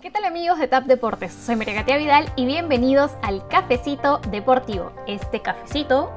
[0.00, 1.30] ¿Qué tal amigos de TAP Deportes?
[1.30, 4.92] Soy María Katia Vidal y bienvenidos al Cafecito Deportivo.
[5.06, 6.10] Este cafecito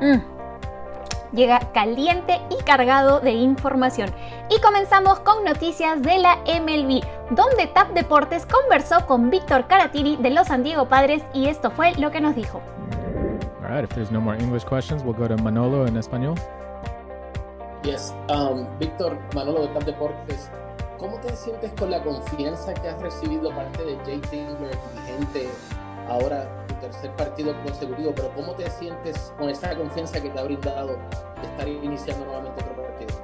[0.00, 4.10] mm, llega caliente y cargado de información.
[4.48, 7.02] Y comenzamos con noticias de la MLB,
[7.34, 11.96] donde TAP Deportes conversó con Víctor Caratini de los San Diego Padres y esto fue
[11.96, 12.62] lo que nos dijo.
[13.64, 16.36] All right, if there's no more English questions, we'll go to Manolo en español.
[17.82, 20.48] Yes, um, Víctor Manolo de TAP Deportes.
[20.98, 25.48] ¿Cómo te sientes con la confianza que has recibido parte de Jay Tingler, gente
[26.08, 28.12] ahora tu tercer partido consecutivo?
[28.14, 30.98] Pero ¿cómo te sientes con esa confianza que te ha brindado
[31.42, 33.14] estar iniciando nuevamente otro partido?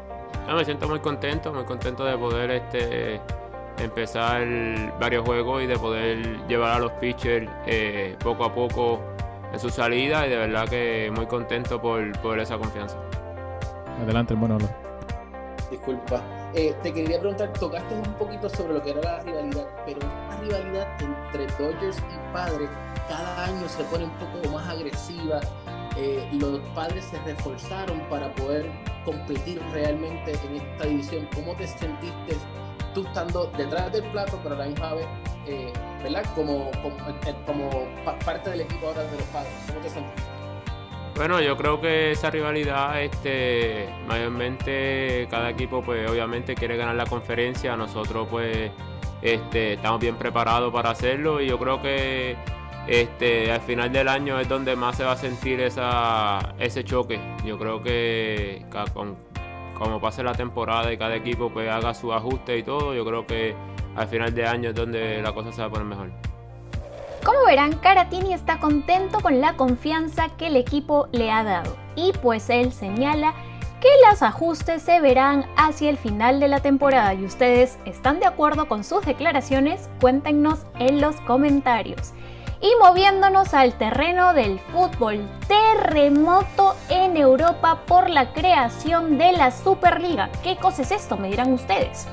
[0.47, 3.21] No, me siento muy contento, muy contento de poder este,
[3.79, 4.47] empezar
[5.01, 9.01] varios juegos y de poder llevar a los pitchers eh, poco a poco
[9.51, 12.98] en su salida y de verdad que muy contento por, por esa confianza.
[14.03, 14.69] Adelante, Manolo.
[15.70, 16.23] Disculpa.
[16.55, 20.41] Eh, te quería preguntar, tocaste un poquito sobre lo que era la rivalidad, pero esta
[20.41, 22.69] rivalidad entre Dodgers y Padres
[23.08, 25.41] cada año se pone un poco más agresiva.
[25.97, 28.70] Eh, los padres se reforzaron para poder
[29.05, 31.28] competir realmente en esta división.
[31.34, 32.36] ¿Cómo te sentiste
[32.95, 35.06] tú estando detrás del plato, pero a la misma vez,
[35.47, 36.25] eh, ¿verdad?
[36.34, 36.97] Como, como,
[37.47, 37.70] como
[38.25, 39.53] parte del equipo ahora de los padres.
[39.67, 40.42] ¿Cómo te sentiste?
[41.14, 47.06] Bueno, yo creo que esa rivalidad, este, mayormente cada equipo, pues obviamente quiere ganar la
[47.06, 47.77] conferencia.
[47.77, 48.70] Nosotros, pues,
[49.20, 52.36] este, estamos bien preparados para hacerlo y yo creo que
[52.88, 57.20] este, al final del año es donde más se va a sentir esa, ese choque.
[57.44, 59.16] Yo creo que con,
[59.74, 63.27] como pase la temporada y cada equipo pues haga su ajuste y todo, yo creo
[63.27, 63.55] que
[63.94, 66.31] al final de año es donde la cosa se va a poner mejor.
[67.25, 72.12] Como verán, Caratini está contento con la confianza que el equipo le ha dado y
[72.20, 73.34] pues él señala
[73.81, 78.27] que los ajustes se verán hacia el final de la temporada y ustedes están de
[78.27, 82.12] acuerdo con sus declaraciones, cuéntenos en los comentarios.
[82.61, 90.30] Y moviéndonos al terreno del fútbol, terremoto en Europa por la creación de la Superliga.
[90.45, 91.17] ¿Qué cosa es esto?
[91.17, 92.07] Me dirán ustedes.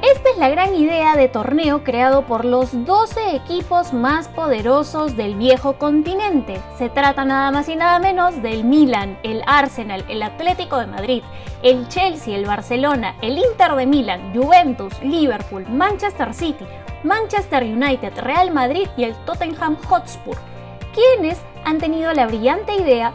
[0.00, 5.34] Esta es la gran idea de torneo creado por los 12 equipos más poderosos del
[5.34, 6.60] viejo continente.
[6.78, 11.22] Se trata nada más y nada menos del Milan, el Arsenal, el Atlético de Madrid,
[11.64, 16.64] el Chelsea, el Barcelona, el Inter de Milan, Juventus, Liverpool, Manchester City,
[17.02, 20.36] Manchester United, Real Madrid y el Tottenham Hotspur,
[20.94, 23.12] quienes han tenido la brillante idea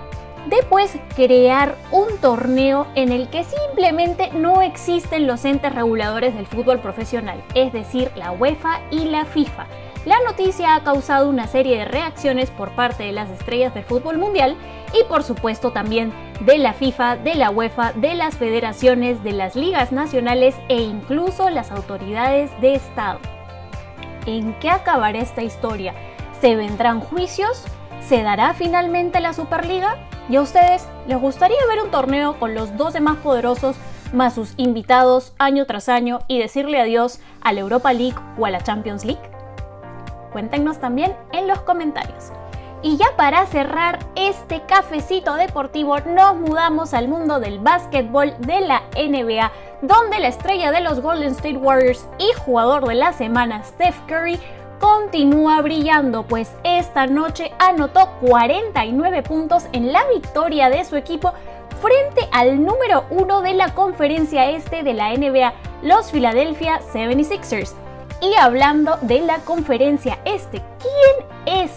[0.47, 6.79] Después, crear un torneo en el que simplemente no existen los entes reguladores del fútbol
[6.79, 9.67] profesional, es decir, la UEFA y la FIFA.
[10.05, 14.17] La noticia ha causado una serie de reacciones por parte de las estrellas del fútbol
[14.17, 14.57] mundial
[14.93, 16.11] y por supuesto también
[16.41, 21.49] de la FIFA, de la UEFA, de las federaciones, de las ligas nacionales e incluso
[21.49, 23.19] las autoridades de Estado.
[24.25, 25.93] ¿En qué acabará esta historia?
[26.41, 27.63] ¿Se vendrán juicios?
[28.01, 29.95] ¿Se dará finalmente la Superliga?
[30.29, 33.75] ¿Y a ustedes les gustaría ver un torneo con los 12 más poderosos
[34.13, 38.51] más sus invitados año tras año y decirle adiós a la Europa League o a
[38.51, 39.22] la Champions League?
[40.31, 42.31] Cuéntenos también en los comentarios.
[42.81, 48.84] Y ya para cerrar este cafecito deportivo nos mudamos al mundo del básquetbol de la
[48.95, 49.51] NBA,
[49.81, 54.38] donde la estrella de los Golden State Warriors y jugador de la semana Steph Curry
[54.83, 61.31] continúa brillando, pues esta noche anotó 49 puntos en la victoria de su equipo
[61.81, 67.75] frente al número uno de la conferencia este de la NBA, los Philadelphia 76ers.
[68.19, 71.72] Y hablando de la conferencia este, ¿quién es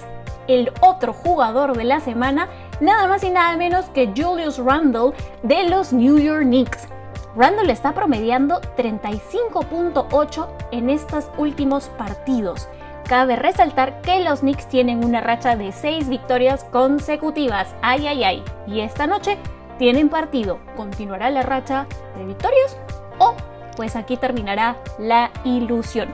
[0.48, 2.48] el otro jugador de la semana?
[2.80, 5.12] Nada más y nada menos que Julius Randle
[5.44, 6.88] de los New York Knicks.
[7.36, 12.66] Randle está promediando 35.8 en estos últimos partidos.
[13.08, 17.72] Cabe resaltar que los Knicks tienen una racha de 6 victorias consecutivas.
[17.80, 18.44] Ay, ay, ay.
[18.66, 19.38] Y esta noche
[19.78, 20.58] tienen partido.
[20.76, 22.76] ¿Continuará la racha de victorias?
[23.18, 23.34] O
[23.76, 26.12] pues aquí terminará la ilusión.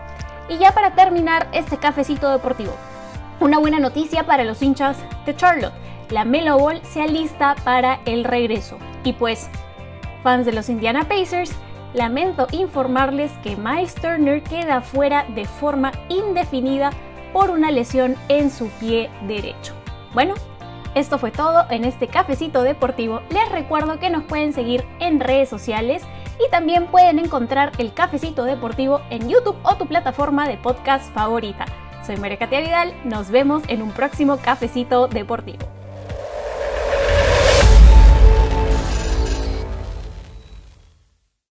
[0.50, 2.74] Y ya para terminar este cafecito deportivo,
[3.40, 5.72] una buena noticia para los hinchas de Charlotte.
[6.10, 8.76] La Melo Ball se alista para el regreso.
[9.02, 9.48] Y pues,
[10.22, 11.52] fans de los Indiana Pacers,
[11.94, 16.90] lamento informarles que Miles Turner queda fuera de forma indefinida
[17.32, 19.74] por una lesión en su pie derecho.
[20.12, 20.34] Bueno,
[20.94, 23.22] esto fue todo en este cafecito deportivo.
[23.30, 26.02] Les recuerdo que nos pueden seguir en redes sociales
[26.44, 31.64] y también pueden encontrar el cafecito deportivo en YouTube o tu plataforma de podcast favorita.
[32.06, 35.71] Soy María Katia Vidal, nos vemos en un próximo cafecito deportivo.